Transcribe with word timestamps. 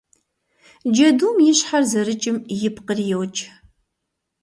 Джэдум 0.91 1.37
и 1.51 1.53
щхьэр 1.57 1.83
зэрыкӀым 1.91 2.37
ипкъри 2.67 3.05
йокӀ. 3.09 3.41